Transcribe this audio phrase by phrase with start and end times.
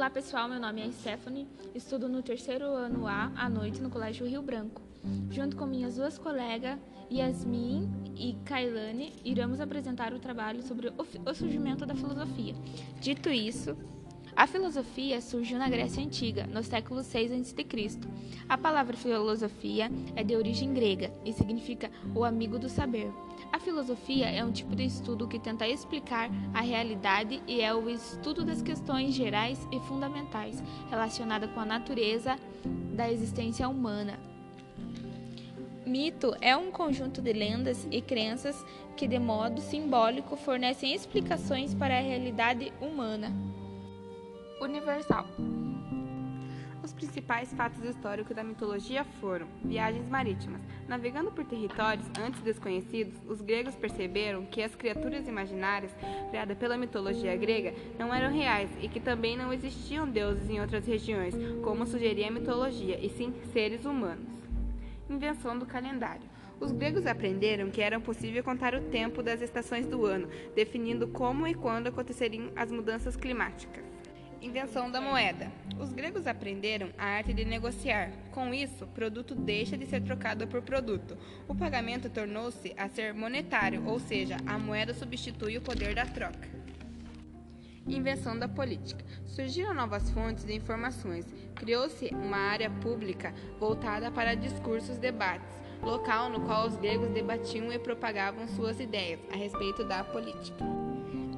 [0.00, 4.26] Olá pessoal, meu nome é Stephanie, estudo no terceiro ano A à noite no Colégio
[4.26, 4.80] Rio Branco.
[5.30, 6.78] Junto com minhas duas colegas,
[7.12, 7.86] Yasmin
[8.16, 12.54] e Kailane, iremos apresentar o trabalho sobre o surgimento da filosofia.
[12.98, 13.76] Dito isso,
[14.36, 18.00] a filosofia surgiu na Grécia Antiga, no século 6 a.C.
[18.48, 23.10] A palavra filosofia é de origem grega e significa o amigo do saber.
[23.52, 27.90] A filosofia é um tipo de estudo que tenta explicar a realidade e é o
[27.90, 32.36] estudo das questões gerais e fundamentais relacionadas com a natureza
[32.94, 34.18] da existência humana.
[35.84, 38.64] Mito é um conjunto de lendas e crenças
[38.96, 43.32] que, de modo simbólico, fornecem explicações para a realidade humana
[44.70, 45.26] universal.
[46.82, 50.62] Os principais fatos históricos da mitologia foram viagens marítimas.
[50.88, 55.94] Navegando por territórios antes desconhecidos, os gregos perceberam que as criaturas imaginárias
[56.30, 60.86] criadas pela mitologia grega não eram reais e que também não existiam deuses em outras
[60.86, 64.28] regiões, como sugeria a mitologia, e sim seres humanos.
[65.08, 66.28] Invenção do calendário.
[66.58, 71.46] Os gregos aprenderam que era possível contar o tempo das estações do ano, definindo como
[71.46, 73.89] e quando aconteceriam as mudanças climáticas.
[74.42, 75.52] Invenção da moeda.
[75.78, 78.10] Os gregos aprenderam a arte de negociar.
[78.32, 81.16] Com isso, produto deixa de ser trocado por produto.
[81.46, 86.48] O pagamento tornou-se a ser monetário, ou seja, a moeda substitui o poder da troca.
[87.86, 89.04] Invenção da política.
[89.26, 91.26] Surgiram novas fontes de informações.
[91.54, 97.78] Criou-se uma área pública voltada para discursos debates, local no qual os gregos debatiam e
[97.78, 100.89] propagavam suas ideias a respeito da política.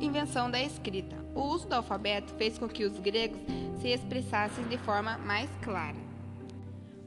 [0.02, 1.14] Invenção da escrita.
[1.32, 3.38] O uso do alfabeto fez com que os gregos
[3.80, 5.96] se expressassem de forma mais clara.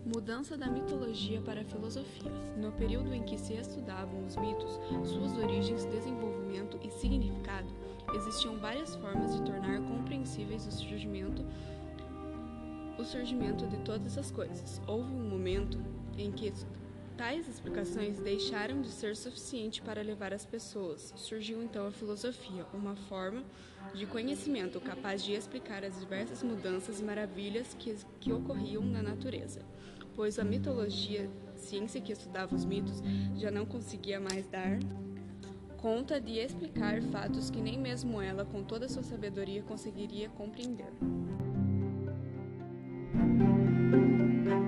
[0.06, 2.32] Mudança da mitologia para a filosofia.
[2.56, 7.68] No período em que se estudavam os mitos, suas origens, desenvolvimento e significado,
[8.14, 11.46] existiam várias formas de tornar compreensíveis o surgimento
[12.98, 14.82] o surgimento de todas as coisas.
[14.88, 15.78] Houve um momento
[16.18, 16.54] em que
[17.18, 21.14] Tais explicações deixaram de ser suficiente para levar as pessoas.
[21.16, 23.42] Surgiu então a filosofia, uma forma
[23.94, 29.62] de conhecimento capaz de explicar as diversas mudanças e maravilhas que, que ocorriam na natureza,
[30.14, 33.02] pois a mitologia, ciência que estudava os mitos,
[33.38, 34.78] já não conseguia mais dar
[35.78, 40.92] conta de explicar fatos que nem mesmo ela, com toda a sua sabedoria, conseguiria compreender.